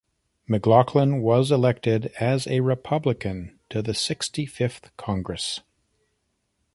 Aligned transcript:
McLaughlin 0.47 1.21
was 1.21 1.51
elected 1.51 2.07
as 2.19 2.47
a 2.47 2.61
Republican 2.61 3.59
to 3.69 3.83
the 3.83 3.93
Sixty-fifth 3.93 4.89
Congress. 4.97 5.59